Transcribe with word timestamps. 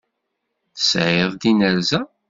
Tesεiḍ 0.75 1.31
inerza. 1.51 2.01